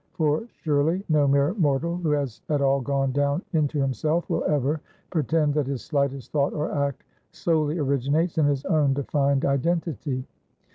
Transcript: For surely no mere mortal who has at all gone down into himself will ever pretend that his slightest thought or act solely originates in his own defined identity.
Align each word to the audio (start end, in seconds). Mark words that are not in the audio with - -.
For 0.13 0.47
surely 0.63 1.03
no 1.09 1.27
mere 1.27 1.53
mortal 1.53 1.97
who 1.97 2.09
has 2.09 2.41
at 2.49 2.59
all 2.59 2.81
gone 2.81 3.11
down 3.11 3.43
into 3.53 3.79
himself 3.79 4.27
will 4.31 4.43
ever 4.45 4.81
pretend 5.11 5.53
that 5.53 5.67
his 5.67 5.83
slightest 5.83 6.31
thought 6.31 6.53
or 6.53 6.71
act 6.71 7.03
solely 7.33 7.77
originates 7.77 8.39
in 8.39 8.45
his 8.47 8.65
own 8.65 8.95
defined 8.95 9.45
identity. 9.45 10.25